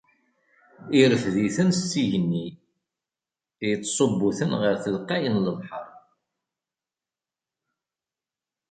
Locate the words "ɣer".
4.61-4.75